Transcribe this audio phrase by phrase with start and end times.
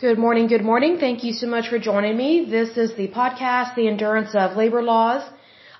[0.00, 0.98] Good morning, good morning.
[0.98, 2.44] Thank you so much for joining me.
[2.48, 5.24] This is the podcast, The Endurance of Labor Laws.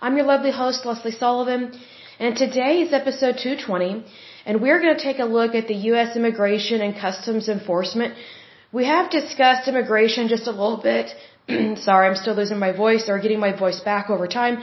[0.02, 1.78] I'm your lovely host, Lesley Sullivan,
[2.18, 4.04] and today is episode 220,
[4.44, 6.16] and we're going to take a look at the U.S.
[6.16, 8.14] Immigration and Customs Enforcement.
[8.72, 11.14] We have discussed immigration just a little bit.
[11.86, 14.58] Sorry, I'm still losing my voice or getting my voice back over time.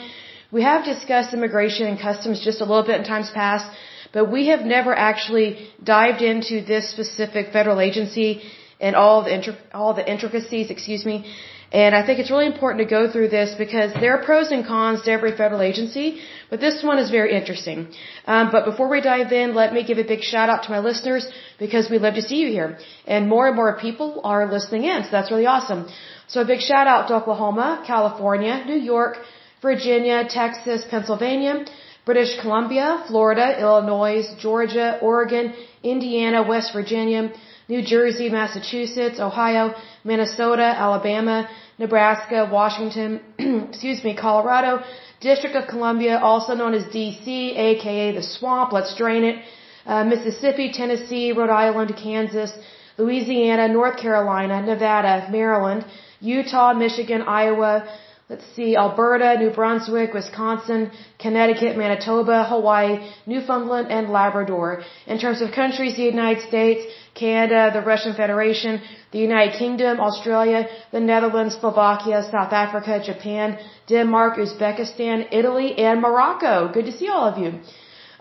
[0.51, 3.73] We have discussed immigration and customs just a little bit in times past,
[4.11, 8.41] but we have never actually dived into this specific federal agency
[8.79, 11.25] and all the all the intricacies, excuse me.
[11.71, 14.65] And I think it's really important to go through this because there are pros and
[14.65, 17.87] cons to every federal agency, but this one is very interesting.
[18.25, 20.79] Um, but before we dive in, let me give a big shout out to my
[20.79, 24.83] listeners because we love to see you here, and more and more people are listening
[24.83, 25.87] in, so that's really awesome.
[26.27, 29.17] So a big shout out to Oklahoma, California, New York,
[29.61, 31.65] Virginia, Texas, Pennsylvania,
[32.05, 37.31] British Columbia, Florida, Illinois, Georgia, Oregon, Indiana, West Virginia.
[37.67, 41.49] New Jersey, Massachusetts, Ohio, Minnesota, Alabama,
[41.79, 43.21] Nebraska, Washington,
[43.69, 44.83] excuse me, Colorado,
[45.19, 47.27] District of Columbia, also known as DC,
[47.57, 49.43] aka the swamp, let's drain it,
[49.85, 52.51] uh, Mississippi, Tennessee, Rhode Island, Kansas,
[52.97, 55.85] Louisiana, North Carolina, Nevada, Maryland,
[56.21, 57.87] Utah, Michigan, Iowa,
[58.29, 64.81] let's see, Alberta, New Brunswick, Wisconsin, Connecticut, Manitoba, Hawaii, Newfoundland, and Labrador.
[65.05, 66.81] In terms of countries, the United States,
[67.13, 68.81] Canada, the Russian Federation,
[69.11, 76.71] the United Kingdom, Australia, the Netherlands, Slovakia, South Africa, Japan, Denmark, Uzbekistan, Italy, and Morocco.
[76.73, 77.59] Good to see all of you.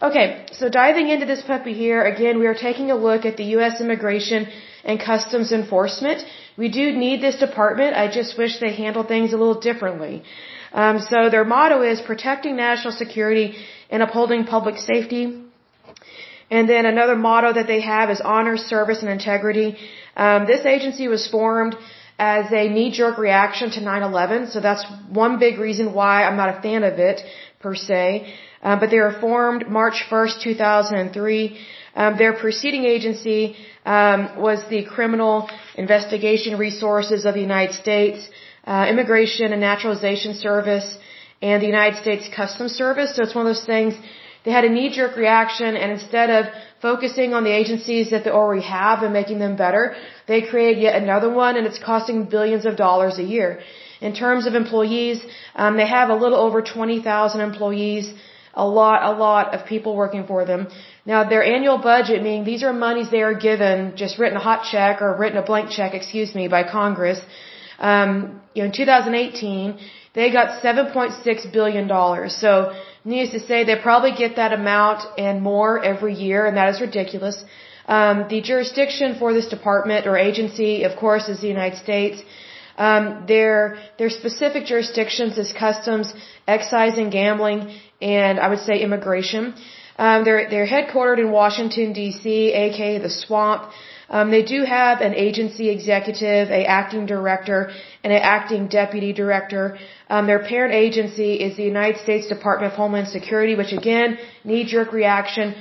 [0.03, 3.45] Okay, so diving into this puppy here, again, we are taking a look at the
[3.57, 3.81] U.S.
[3.81, 4.49] Immigration
[4.85, 6.25] and Customs Enforcement.
[6.57, 7.97] We do need this department.
[7.97, 10.23] I just wish they handled things a little differently.
[10.73, 13.57] Um, so their motto is protecting national security
[13.91, 15.25] and upholding public safety.
[16.51, 19.77] And then another motto that they have is honor, service, and integrity.
[20.17, 21.77] Um, this agency was formed
[22.19, 26.61] as a knee-jerk reaction to 9/11, so that's one big reason why I'm not a
[26.67, 27.25] fan of it
[27.65, 28.05] per se.
[28.67, 31.59] Um, but they were formed March 1st, 2003.
[32.03, 33.43] Um, their preceding agency
[33.97, 35.37] um, was the Criminal
[35.85, 38.21] Investigation Resources of the United States,
[38.73, 40.89] uh, Immigration and Naturalization Service,
[41.51, 43.11] and the United States Customs Service.
[43.15, 43.93] So it's one of those things.
[44.45, 46.43] They had a knee-jerk reaction, and instead of
[46.89, 49.85] focusing on the agencies that they already have and making them better,
[50.31, 53.51] they created yet another one, and it's costing billions of dollars a year.
[54.07, 55.19] In terms of employees,
[55.63, 58.13] um, they have a little over 20,000 employees
[58.65, 60.61] a lot, a lot of people working for them.
[61.13, 64.63] Now their annual budget, meaning these are monies they are given, just written a hot
[64.73, 67.21] check or written a blank check, excuse me, by Congress.
[67.79, 69.79] Um, you know, in 2018,
[70.15, 72.37] they got 7.6 billion dollars.
[72.45, 72.53] So,
[73.05, 76.81] needless to say, they probably get that amount and more every year, and that is
[76.89, 77.37] ridiculous.
[77.97, 82.23] Um, the jurisdiction for this department or agency, of course, is the United States.
[82.77, 86.13] Um, their their specific jurisdictions is customs,
[86.47, 89.55] excise, and gambling, and I would say immigration.
[89.97, 93.71] Um, they're they're headquartered in Washington D.C., aka the Swamp.
[94.11, 97.71] Um, they do have an agency executive, a acting director,
[98.03, 99.79] and an acting deputy director.
[100.11, 104.93] Um, their parent agency is the United States Department of Homeland Security, which again, knee-jerk
[104.93, 105.55] reaction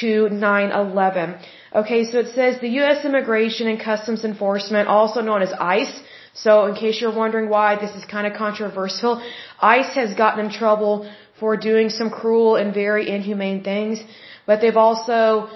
[0.00, 1.38] to 9/11.
[1.74, 3.04] Okay, so it says the U.S.
[3.04, 6.00] Immigration and Customs Enforcement, also known as ICE.
[6.44, 9.12] So, in case you're wondering why this is kind of controversial,
[9.60, 11.10] ICE has gotten in trouble
[11.40, 14.02] for doing some cruel and very inhumane things,
[14.46, 15.48] but they've also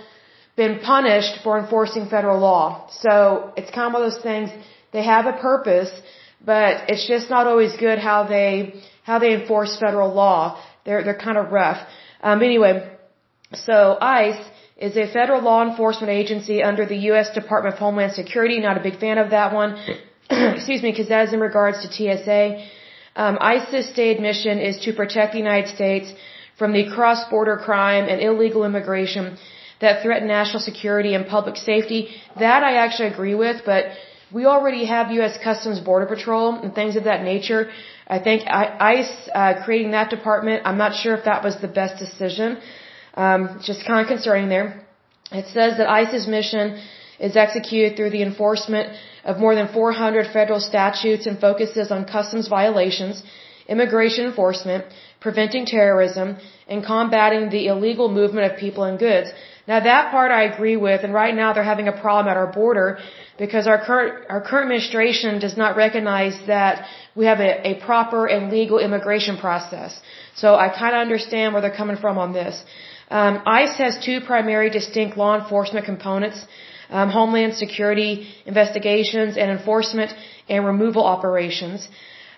[0.57, 2.89] been punished for enforcing federal law.
[3.05, 4.51] So it's kind of one of those things,
[4.93, 5.93] they have a purpose,
[6.45, 8.51] but it's just not always good how they,
[9.05, 10.63] how they enforce federal law.
[10.85, 11.81] They're, they're kind of rough.
[12.23, 12.75] Um, anyway,
[13.53, 14.43] so ICE
[14.77, 17.29] is a federal law enforcement agency under the U.S.
[17.35, 18.61] Department of Homeland Security.
[18.61, 19.77] Not a big fan of that one.
[20.57, 22.43] Excuse me, because that is in regards to TSA.
[23.17, 26.13] Um, ICE's stated mission is to protect the United States
[26.57, 29.39] from the cross-border crime and illegal immigration
[29.81, 32.01] that threaten national security and public safety.
[32.39, 33.87] That I actually agree with, but
[34.33, 35.37] we already have U.S.
[35.43, 37.63] Customs Border Patrol and things of that nature.
[38.07, 41.99] I think ICE uh, creating that department, I'm not sure if that was the best
[41.99, 42.59] decision.
[43.15, 44.87] Um, just kind of concerning there.
[45.33, 46.81] It says that ICE's mission
[47.19, 52.49] is executed through the enforcement of more than 400 federal statutes and focuses on customs
[52.49, 53.23] violations,
[53.69, 54.85] immigration enforcement,
[55.21, 56.37] preventing terrorism,
[56.67, 59.31] and combating the illegal movement of people and goods.
[59.71, 62.51] Now that part I agree with, and right now they're having a problem at our
[62.61, 62.99] border
[63.39, 68.27] because our current, our current administration does not recognize that we have a, a proper
[68.27, 70.01] and legal immigration process.
[70.35, 72.65] So I kind of understand where they're coming from on this.
[73.11, 76.47] Um, ICE has two primary distinct law enforcement components.
[76.91, 80.13] Um, Homeland Security investigations and enforcement
[80.49, 81.89] and removal operations.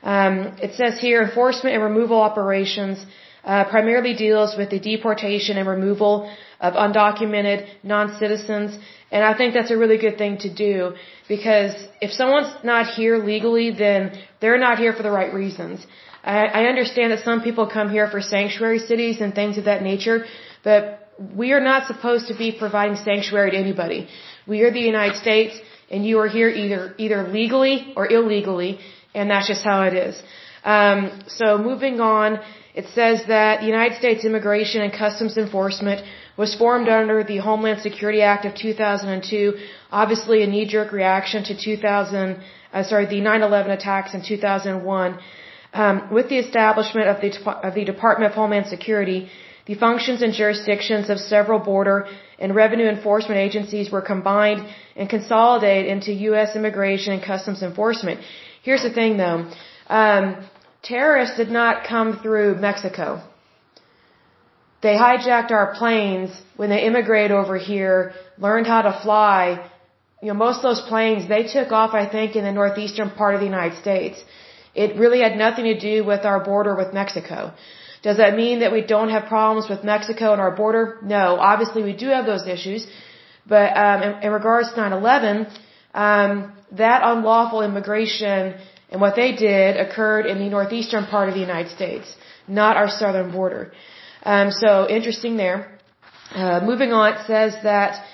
[0.03, 0.35] Um,
[0.67, 3.05] it says here enforcement and removal operations
[3.45, 8.79] uh, primarily deals with the deportation and removal of undocumented non-citizens.
[9.11, 10.95] And I think that's a really good thing to do
[11.29, 15.87] because if someone's not here legally, then they're not here for the right reasons.
[16.25, 19.83] I, I understand that some people come here for sanctuary cities and things of that
[19.83, 20.25] nature,
[20.63, 21.02] but
[21.37, 24.09] we are not supposed to be providing sanctuary to anybody.
[24.47, 25.55] We are the United States
[25.91, 28.79] and you are here either, either legally or illegally
[29.15, 30.21] and that's just how it is.
[30.65, 32.41] Um, so moving on,
[32.75, 36.01] it says that the United States Immigration and Customs Enforcement
[36.37, 39.59] was formed under the Homeland Security Act of 2002,
[39.91, 42.41] obviously a knee-jerk reaction to 2000,
[42.73, 45.19] uh, sorry, the 9/11 attacks in 2001.
[45.75, 47.31] Um, with the establishment of the
[47.69, 49.31] of the Department of Homeland Security,
[49.67, 54.67] the functions and jurisdictions of several border and revenue enforcement agencies were combined
[54.97, 56.57] and consolidated into U.S.
[56.57, 58.21] Immigration and Customs Enforcement.
[58.63, 59.51] Here's the thing, though.
[59.89, 60.45] Um,
[60.83, 63.23] terrorists did not come through Mexico.
[64.83, 69.71] They hijacked our planes when they immigrated over here, learned how to fly.
[70.21, 73.35] You know, most of those planes, they took off, I think, in the northeastern part
[73.35, 74.23] of the United States.
[74.75, 77.53] It really had nothing to do with our border with Mexico.
[78.03, 80.99] Does that mean that we don't have problems with Mexico and our border?
[81.03, 81.37] No.
[81.53, 82.87] Obviously, we do have those issues.
[83.47, 85.51] But um, in, in regards to 9/11,
[85.95, 88.55] um, that unlawful immigration
[88.91, 92.15] and what they did occurred in the northeastern part of the United States,
[92.47, 93.73] not our southern border.
[94.23, 95.59] Um, so interesting there.
[96.35, 98.05] Uh, moving on, it says that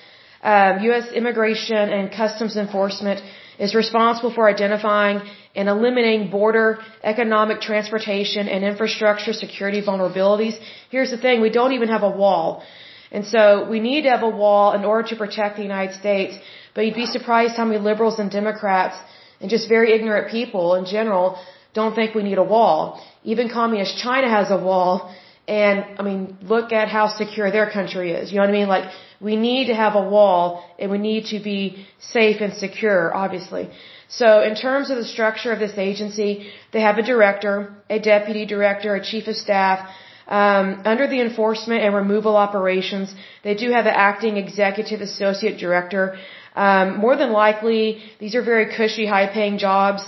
[0.43, 1.11] um, U.S.
[1.13, 3.21] Immigration and Customs Enforcement
[3.59, 5.21] is responsible for identifying
[5.55, 10.57] and eliminating border, economic, transportation, and infrastructure security vulnerabilities.
[10.91, 12.63] Here's the thing, we don't even have a wall.
[13.11, 16.37] And so we need to have a wall in order to protect the United States.
[16.75, 18.97] But you'd be surprised how many liberals and Democrats
[19.41, 21.39] and just very ignorant people in general
[21.75, 23.01] don't think we need a wall.
[23.25, 25.15] Even communist China has a wall
[25.49, 28.31] and, I mean, look at how secure their country is.
[28.31, 28.69] You know what I mean?
[28.69, 28.91] Like,
[29.29, 33.71] we need to have a wall and we need to be safe and secure, obviously.
[34.09, 37.55] So in terms of the structure of this agency, they have a director,
[37.89, 39.89] a deputy director, a chief of staff.
[40.29, 46.19] Um, under the enforcement and removal operations, they do have an acting executive associate director.
[46.55, 50.03] Um, more than likely, these are very cushy, high-paying jobs,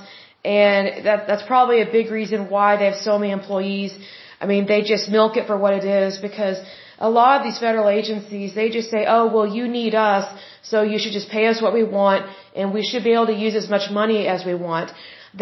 [0.44, 3.92] and that, that's probably a big reason why they have so many employees.
[4.40, 6.58] I mean, they just milk it for what it is because
[6.98, 10.24] a lot of these federal agencies, they just say, oh, well, you need us,
[10.62, 13.38] so you should just pay us what we want, and we should be able to
[13.46, 14.92] use as much money as we want.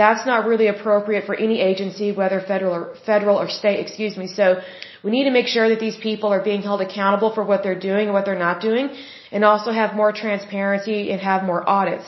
[0.00, 4.26] That's not really appropriate for any agency, whether federal or, federal or state, excuse me.
[4.26, 4.60] So
[5.02, 7.82] we need to make sure that these people are being held accountable for what they're
[7.90, 8.90] doing and what they're not doing,
[9.32, 12.04] and also have more transparency and have more audits.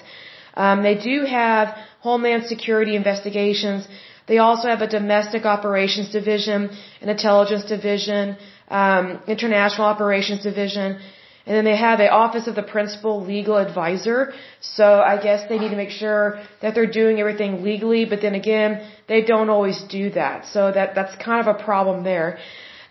[0.54, 3.88] Um, they do have Homeland Security investigations
[4.26, 6.70] they also have a domestic operations division,
[7.00, 8.37] an intelligence division,
[8.69, 10.99] um, international operations division,
[11.46, 14.32] and then they have an office of the principal legal advisor.
[14.61, 18.34] So I guess they need to make sure that they're doing everything legally, but then
[18.34, 20.46] again, they don't always do that.
[20.46, 22.38] So that that's kind of a problem there.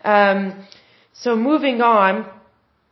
[0.04, 0.66] Um,
[1.12, 2.26] so moving on,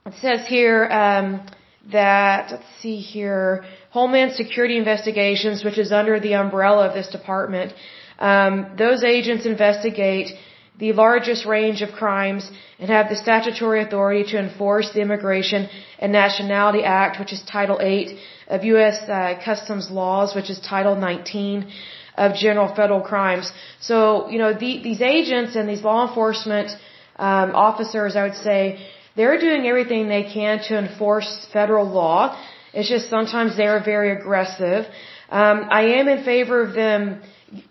[0.07, 1.47] it says here um,
[1.93, 7.73] that let's see here, Homeland Security Investigations, which is under the umbrella of this department.
[8.19, 10.35] Um, those agents investigate
[10.79, 16.13] the largest range of crimes and have the statutory authority to enforce the Immigration and
[16.13, 18.17] Nationality Act, which is Title 8
[18.49, 18.97] of U.S.
[19.09, 21.71] Uh, Customs laws, which is Title 19
[22.17, 23.53] of General Federal Crimes.
[23.81, 26.71] So, you know, the, these agents and these law enforcement
[27.17, 32.41] um, officers, I would say, they're doing everything they can to enforce federal law.
[32.73, 34.87] It's just sometimes they're very aggressive.
[35.29, 37.23] Um, I am in favor of them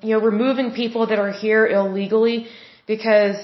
[0.02, 2.48] you know, removing people that are here illegally
[2.88, 3.38] because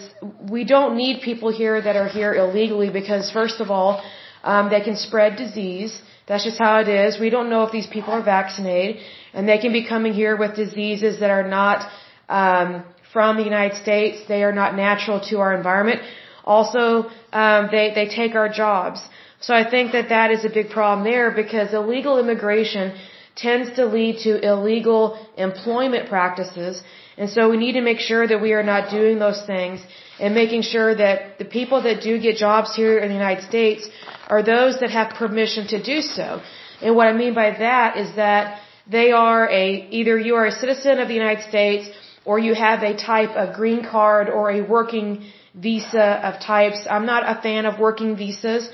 [0.50, 4.02] we don't need people here that are here illegally because first of all,
[4.44, 6.02] um, they can spread disease.
[6.28, 7.20] That's just how it is.
[7.20, 9.02] We don't know if these people are vaccinated
[9.34, 11.90] and they can be coming here with diseases that are not,
[12.30, 14.26] um, from the United States.
[14.28, 16.02] They are not natural to our environment.
[16.46, 19.02] Also, um, they, they take our jobs.
[19.40, 22.96] So I think that that is a big problem there because illegal immigration
[23.36, 26.84] tends to lead to illegal employment practices.
[27.18, 29.82] And so we need to make sure that we are not doing those things
[30.20, 33.90] and making sure that the people that do get jobs here in the United States
[34.28, 36.42] are those that have permission to do so.
[36.82, 39.66] And what I mean by that is that they are a,
[40.00, 41.90] either you are a citizen of the United States
[42.26, 45.26] or you have a type of green card or a working
[45.56, 46.86] visa of types.
[46.90, 48.70] I'm not a fan of working visas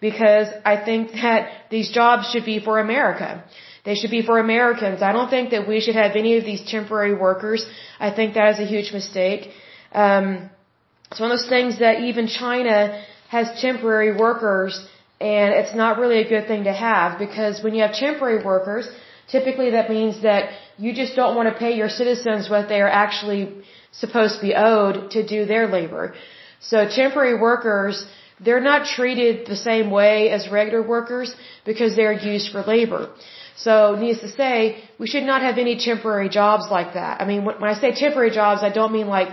[0.00, 3.44] because I think that these jobs should be for America.
[3.84, 5.02] They should be for Americans.
[5.02, 7.66] I don't think that we should have any of these temporary workers.
[7.98, 9.50] I think that is a huge mistake.
[9.92, 10.50] Um,
[11.10, 14.74] it's one of those things that even China has temporary workers
[15.20, 18.88] and it's not really a good thing to have because when you have temporary workers,
[19.28, 22.94] typically that means that you just don't want to pay your citizens what they are
[23.04, 23.42] actually
[23.92, 26.14] supposed to be owed to do their labor.
[26.60, 28.04] So temporary workers,
[28.44, 31.34] they're not treated the same way as regular workers
[31.64, 33.02] because they're used for labor.
[33.56, 37.20] So, needless to say, we should not have any temporary jobs like that.
[37.20, 39.28] I mean, when I say temporary jobs, I don't mean like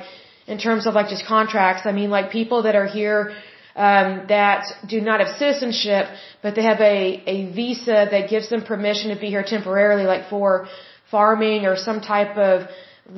[0.47, 1.85] in terms of like just contracts.
[1.85, 3.33] I mean like people that are here
[3.75, 6.05] um, that do not have citizenship,
[6.43, 10.29] but they have a, a visa that gives them permission to be here temporarily, like
[10.29, 10.67] for
[11.11, 12.67] farming or some type of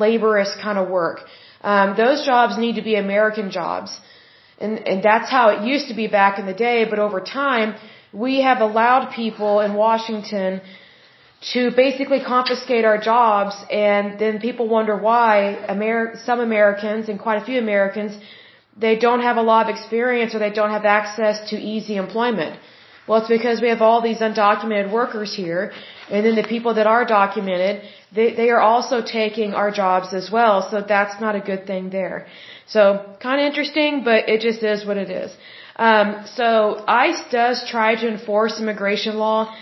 [0.03, 1.19] laborious kind of work.
[1.61, 3.91] Um, those jobs need to be American jobs.
[4.59, 7.75] And, and that's how it used to be back in the day, but over time,
[8.13, 10.61] we have allowed people in Washington
[11.41, 17.41] to basically confiscate our jobs and then people wonder why Amer- some Americans and quite
[17.41, 18.17] a few Americans
[18.77, 22.57] they don't have a lot of experience or they don't have access to easy employment.
[23.07, 25.73] Well, it's because we have all these undocumented workers here
[26.09, 27.81] and then the people that are documented,
[28.13, 30.67] they, they are also taking our jobs as well.
[30.69, 32.27] So that's not a good thing there.
[32.67, 32.81] So
[33.19, 35.31] kind of interesting, but it just is what it is.
[35.75, 39.53] Um, so ICE does try to enforce immigration law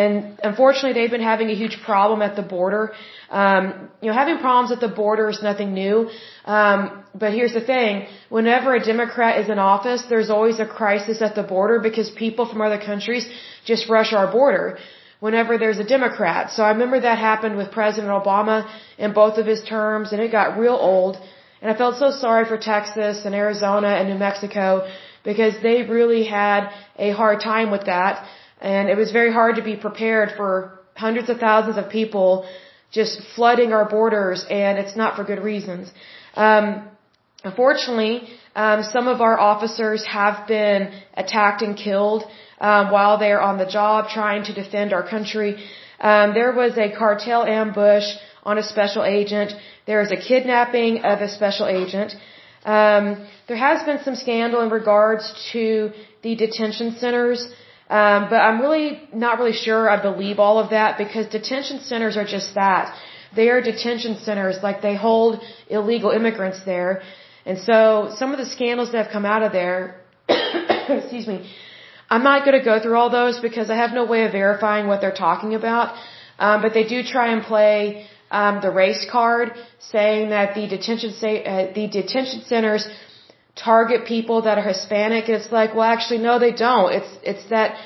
[0.00, 2.92] and unfortunately, they've been having a huge problem at the border.
[3.30, 6.10] Um, you know, having problems at the border is nothing new.
[6.44, 11.22] Um, but here's the thing: whenever a Democrat is in office, there's always a crisis
[11.22, 13.28] at the border because people from other countries
[13.64, 14.78] just rush our border.
[15.20, 18.56] Whenever there's a Democrat, so I remember that happened with President Obama
[18.98, 21.16] in both of his terms, and it got real old.
[21.60, 24.66] And I felt so sorry for Texas and Arizona and New Mexico
[25.24, 28.26] because they really had a hard time with that.
[28.62, 32.46] And it was very hard to be prepared for hundreds of thousands of people
[32.92, 35.90] just flooding our borders, and it's not for good reasons.
[36.34, 36.88] Um,
[37.42, 42.22] unfortunately, um, some of our officers have been attacked and killed
[42.60, 45.50] um, while they're on the job trying to defend our country.
[46.00, 48.04] Um, there was a cartel ambush
[48.42, 49.52] on a special agent.
[49.86, 52.14] There is a kidnapping of a special agent.
[52.64, 55.92] Um, there has been some scandal in regards to
[56.22, 57.40] the detention centers.
[57.90, 62.16] Um, but I'm really not really sure I believe all of that because detention centers
[62.16, 62.96] are just that.
[63.34, 67.02] They are detention centers, like they hold illegal immigrants there.
[67.44, 71.50] And so some of the scandals that have come out of there, excuse me,
[72.08, 74.86] I'm not going to go through all those because I have no way of verifying
[74.86, 75.96] what they're talking about.
[76.38, 81.10] Um, but they do try and play um, the race card, saying that the detention
[81.10, 82.86] uh, the detention centers
[83.54, 85.28] target people that are Hispanic.
[85.28, 86.92] It's like, well, actually, no, they don't.
[86.92, 87.76] It's, it's that,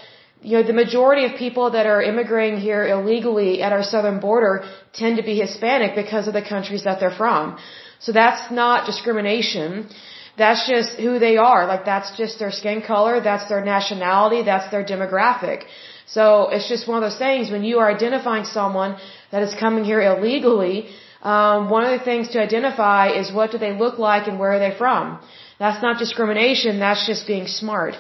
[0.43, 4.65] you know, the majority of people that are immigrating here illegally at our southern border
[4.93, 7.59] tend to be Hispanic because of the countries that they're from.
[7.99, 9.89] So that's not discrimination.
[10.37, 11.67] That's just who they are.
[11.67, 13.21] Like that's just their skin color.
[13.21, 14.43] That's their nationality.
[14.43, 15.65] That's their demographic.
[16.07, 18.97] So it's just one of those things when you are identifying someone
[19.33, 20.89] that is coming here illegally,
[21.23, 24.53] um, one of the things to identify is what do they look like and where
[24.53, 25.19] are they from.
[25.59, 27.95] That's not discrimination, that's just being smart.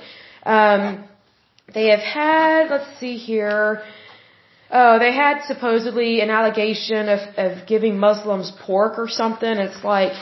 [0.44, 1.04] Um,
[1.72, 3.82] they have had, let's see here,
[4.70, 9.54] oh, they had supposedly an allegation of, of giving Muslims pork or something.
[9.66, 10.12] It's like,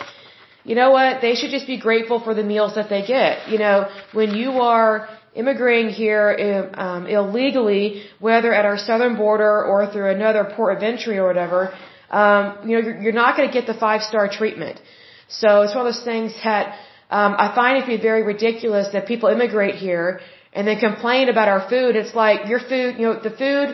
[0.65, 1.21] you know what?
[1.21, 3.49] They should just be grateful for the meals that they get.
[3.49, 9.91] You know, when you are immigrating here um, illegally, whether at our southern border or
[9.93, 11.75] through another port of entry or whatever,
[12.11, 14.81] um, you know, you're, you're not going to get the five star treatment.
[15.29, 16.79] So it's one of those things that
[17.19, 20.21] um, I find it to be very ridiculous that people immigrate here
[20.53, 21.91] and then complain about our food.
[22.01, 23.67] It's like your food, you know, the food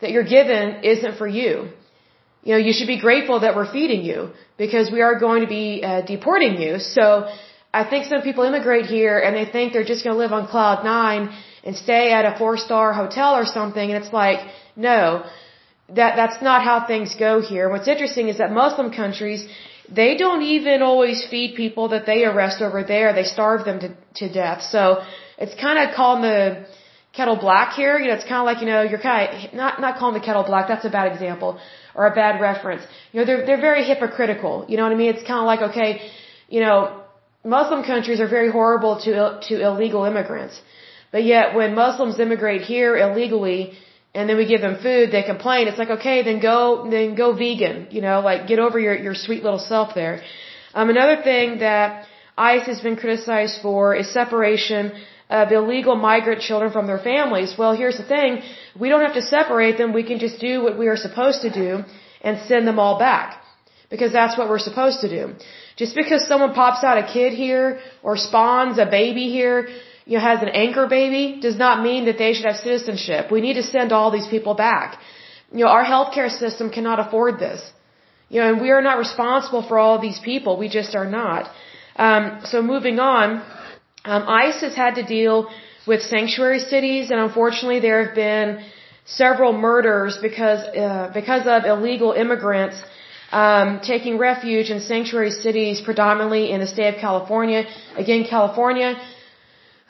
[0.00, 1.52] that you're given isn't for you.
[2.46, 4.18] You know, you should be grateful that we're feeding you
[4.64, 6.72] because we are going to be uh, deporting you.
[6.78, 7.06] So
[7.80, 10.46] I think some people immigrate here and they think they're just going to live on
[10.54, 11.22] cloud nine
[11.64, 13.86] and stay at a four star hotel or something.
[13.90, 14.40] And it's like,
[14.76, 15.24] no,
[15.98, 17.64] that that's not how things go here.
[17.74, 19.42] What's interesting is that Muslim countries
[19.88, 23.12] they don't even always feed people that they arrest over there.
[23.12, 24.62] They starve them to, to death.
[24.62, 25.02] So
[25.38, 26.66] it's kind of calling the
[27.12, 27.98] kettle black here.
[27.98, 30.24] You know, it's kind of like, you know, you're kind of, not, not calling the
[30.24, 30.68] kettle black.
[30.68, 31.60] That's a bad example
[31.94, 32.82] or a bad reference.
[33.12, 34.64] You know, they're, they're very hypocritical.
[34.68, 35.14] You know what I mean?
[35.14, 36.10] It's kind of like, okay,
[36.48, 37.02] you know,
[37.44, 40.60] Muslim countries are very horrible to, to illegal immigrants.
[41.12, 43.74] But yet when Muslims immigrate here illegally,
[44.14, 45.66] and then we give them food, they complain.
[45.68, 49.14] It's like, okay, then go, then go vegan, you know, like get over your, your
[49.14, 50.22] sweet little self there.
[50.72, 52.06] Um, another thing that
[52.36, 54.92] ICE has been criticized for is separation
[55.30, 57.54] of illegal migrant children from their families.
[57.58, 58.42] Well, here's the thing.
[58.78, 59.92] We don't have to separate them.
[59.92, 61.84] We can just do what we are supposed to do
[62.20, 63.40] and send them all back.
[63.90, 65.34] Because that's what we're supposed to do.
[65.76, 69.68] Just because someone pops out a kid here or spawns a baby here,
[70.06, 73.30] you know, has an anchor baby, does not mean that they should have citizenship.
[73.30, 74.98] We need to send all these people back.
[75.52, 77.60] You know, our healthcare system cannot afford this.
[78.28, 80.56] You know, and we are not responsible for all of these people.
[80.56, 81.50] We just are not.
[81.96, 83.42] Um, so moving on,
[84.04, 85.48] um, ICE has had to deal
[85.86, 88.64] with sanctuary cities, and unfortunately, there have been
[89.04, 92.76] several murders because uh, because of illegal immigrants
[93.30, 97.64] um, taking refuge in sanctuary cities, predominantly in the state of California.
[97.96, 98.90] Again, California,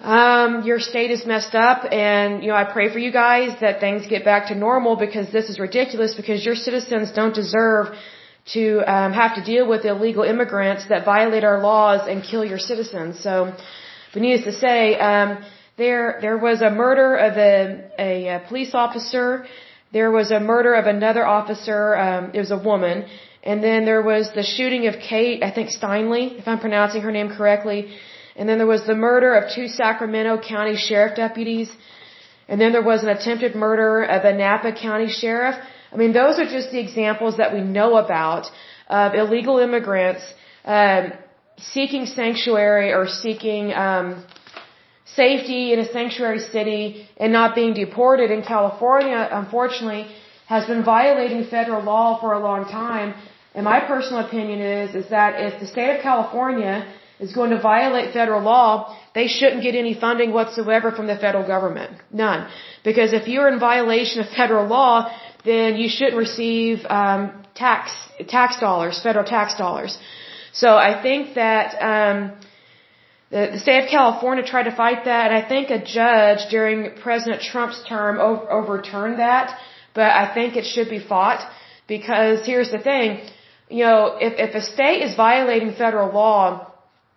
[0.00, 3.80] um, your state is messed up, and you know I pray for you guys that
[3.80, 6.14] things get back to normal because this is ridiculous.
[6.14, 7.94] Because your citizens don't deserve
[8.52, 12.58] to um, have to deal with illegal immigrants that violate our laws and kill your
[12.58, 13.20] citizens.
[13.20, 13.54] So
[14.12, 15.44] but needless to say, um,
[15.76, 17.54] there there was a murder of a,
[17.98, 19.46] a, a police officer.
[19.92, 21.96] There was a murder of another officer.
[21.96, 23.06] Um, it was a woman,
[23.42, 27.12] and then there was the shooting of Kate, I think Steinle, if I'm pronouncing her
[27.12, 27.78] name correctly.
[28.36, 31.70] And then there was the murder of two Sacramento County Sheriff deputies.
[32.48, 35.56] And then there was an attempted murder of a Napa County Sheriff.
[35.92, 38.50] I mean, those are just the examples that we know about
[38.88, 40.22] of illegal immigrants
[40.64, 41.12] um,
[41.58, 44.24] seeking sanctuary or seeking um,
[45.04, 50.06] safety in a sanctuary city and not being deported in California, unfortunately,
[50.46, 53.14] has been violating federal law for a long time.
[53.54, 56.92] And my personal opinion is, is that if the state of California
[57.24, 58.70] is going to violate federal law,
[59.18, 61.92] they shouldn't get any funding whatsoever from the federal government.
[62.24, 62.40] None.
[62.88, 64.96] Because if you're in violation of federal law,
[65.50, 67.20] then you shouldn't receive um,
[67.54, 67.82] tax
[68.36, 69.92] tax dollars, federal tax dollars.
[70.62, 72.16] So I think that um,
[73.34, 76.78] the, the state of California tried to fight that, and I think a judge during
[77.06, 79.58] President Trump's term over, overturned that.
[79.94, 81.42] But I think it should be fought
[81.86, 83.08] because here's the thing,
[83.68, 86.73] you know, if if a state is violating federal law,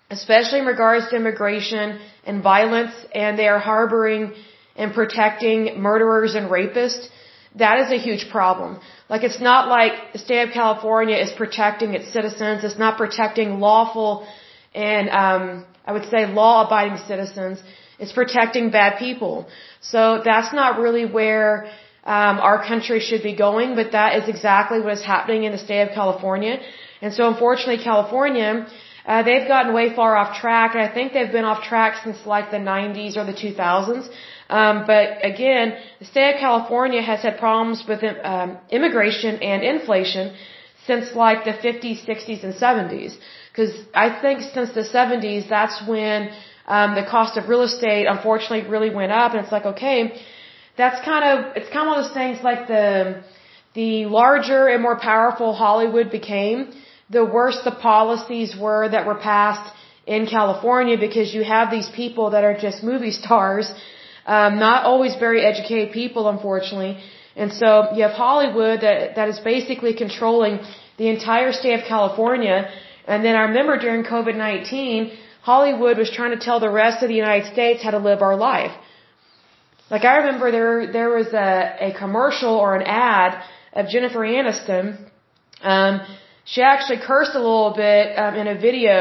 [0.09, 4.33] especially in regards to immigration and violence, and they are harboring
[4.75, 7.09] and protecting murderers and rapists,
[7.55, 8.79] that is a huge problem.
[9.09, 12.63] Like it's not like the state of California is protecting its citizens.
[12.63, 14.27] It's not protecting lawful
[14.75, 17.63] and um, I would say law-abiding citizens.
[17.97, 19.47] It's protecting bad people.
[19.81, 21.65] So that's not really where
[22.03, 25.57] um, our country should be going, but that is exactly what is happening in the
[25.57, 26.59] state of California.
[27.01, 28.67] And so unfortunately, California,
[29.07, 32.51] uh, they've gotten way far off track, I think they've been off track since like
[32.51, 34.09] the 90s or the 2000s.
[34.49, 40.35] Um, but again, the state of California has had problems with um, immigration and inflation
[40.85, 43.17] since like the 50s, 60s, and 70s.
[43.51, 46.29] Because I think since the 70s, that's when
[46.67, 49.33] um, the cost of real estate, unfortunately, really went up.
[49.33, 49.97] And it's like, okay,
[50.77, 53.23] that's kind of it's kind of one of those things like the
[53.73, 56.73] the larger and more powerful Hollywood became,
[57.09, 59.73] the worse the policies were that were passed
[60.05, 63.71] in California because you have these people that are just movie stars
[64.25, 66.97] um, not always very educated people, unfortunately.
[67.35, 70.59] And so you have Hollywood that, that is basically controlling
[70.97, 72.69] the entire state of California.
[73.05, 77.15] And then I remember during COVID-19, Hollywood was trying to tell the rest of the
[77.15, 78.75] United States how to live our life.
[79.89, 83.41] Like I remember there, there was a, a commercial or an ad
[83.71, 84.97] of Jennifer Aniston.
[85.61, 86.01] Um,
[86.51, 88.97] she actually cursed a little bit um, in a video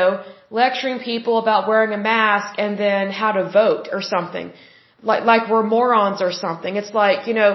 [0.50, 4.48] lecturing people about wearing a mask and then how to vote or something
[5.02, 6.76] like like we're morons or something.
[6.76, 7.52] It's like, you know,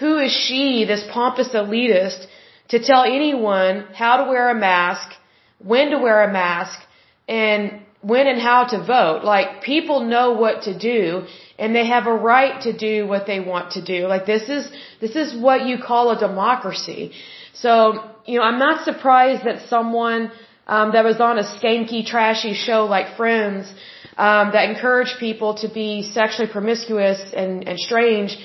[0.00, 2.26] who is she, this pompous elitist,
[2.68, 5.08] to tell anyone how to wear a mask,
[5.58, 6.78] when to wear a mask,
[7.28, 9.20] and when and how to vote.
[9.24, 11.26] Like people know what to do
[11.58, 14.08] and they have a right to do what they want to do.
[14.08, 14.64] Like this is
[15.00, 17.12] this is what you call a democracy.
[17.54, 20.32] So, you know, I'm not surprised that someone
[20.66, 23.72] um, that was on a skanky, trashy show like Friends
[24.16, 28.36] um, that encouraged people to be sexually promiscuous and, and strange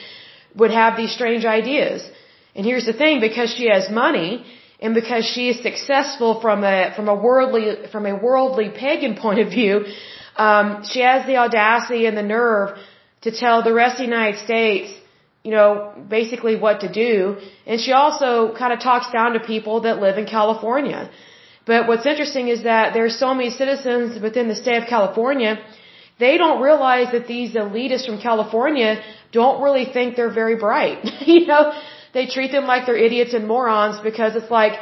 [0.56, 2.10] would have these strange ideas.
[2.56, 4.46] And here's the thing, because she has money
[4.80, 9.39] and because she is successful from a from a worldly from a worldly pagan point
[9.39, 9.86] of view,
[10.36, 12.78] um, she has the audacity and the nerve
[13.22, 14.91] to tell the rest of the United States,
[15.47, 15.69] you know,
[16.17, 17.13] basically what to do.
[17.65, 18.29] And she also
[18.62, 21.01] kind of talks down to people that live in California.
[21.69, 25.51] But what's interesting is that there's so many citizens within the state of California,
[26.23, 28.91] they don't realize that these elitists from California
[29.39, 30.99] don't really think they're very bright.
[31.33, 31.63] you know,
[32.13, 34.75] they treat them like they're idiots and morons because it's like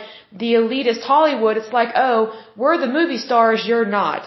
[0.43, 2.19] the elitist Hollywood, it's like, oh,
[2.55, 4.21] we're the movie stars, you're not.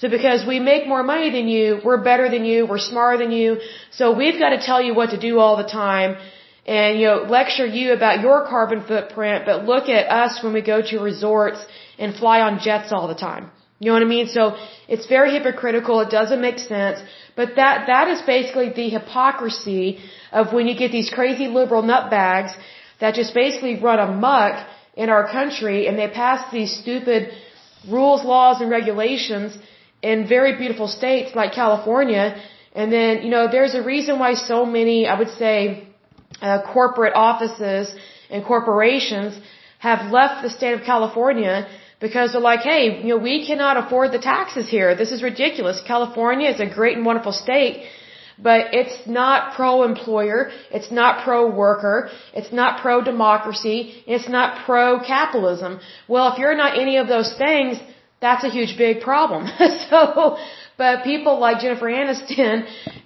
[0.00, 3.32] So because we make more money than you, we're better than you, we're smarter than
[3.32, 6.16] you, so we've got to tell you what to do all the time
[6.66, 10.62] and, you know, lecture you about your carbon footprint, but look at us when we
[10.62, 11.64] go to resorts
[11.98, 13.50] and fly on jets all the time.
[13.80, 14.28] You know what I mean?
[14.28, 16.00] So it's very hypocritical.
[16.00, 17.00] It doesn't make sense.
[17.34, 19.98] But that, that is basically the hypocrisy
[20.30, 22.52] of when you get these crazy liberal nutbags
[23.00, 27.32] that just basically run amok in our country and they pass these stupid
[27.88, 29.58] rules, laws, and regulations
[30.02, 32.42] in very beautiful states like California.
[32.74, 35.88] And then, you know, there's a reason why so many, I would say,
[36.40, 37.94] uh, corporate offices
[38.30, 39.38] and corporations
[39.78, 41.68] have left the state of California
[42.00, 44.94] because they're like, hey, you know, we cannot afford the taxes here.
[44.96, 45.80] This is ridiculous.
[45.86, 47.84] California is a great and wonderful state,
[48.38, 55.80] but it's not pro-employer, it's not pro-worker, it's not pro-democracy, it's not pro-capitalism.
[56.08, 57.78] Well, if you're not any of those things,
[58.22, 59.42] that's a huge big problem.
[59.90, 60.38] so,
[60.78, 62.56] but people like Jennifer Aniston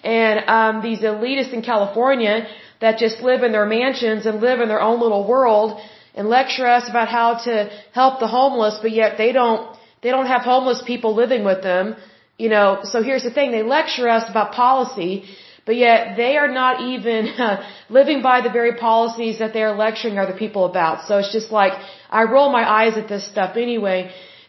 [0.04, 2.46] and um, these elitists in California
[2.82, 5.80] that just live in their mansions and live in their own little world
[6.14, 7.54] and lecture us about how to
[7.92, 9.62] help the homeless, but yet they don't
[10.02, 11.96] they don't have homeless people living with them.
[12.38, 15.24] You know, so here's the thing, they lecture us about policy,
[15.64, 17.66] but yet they are not even uh,
[17.98, 21.06] living by the very policies that they are lecturing other people about.
[21.08, 21.72] So it's just like
[22.10, 24.00] I roll my eyes at this stuff anyway.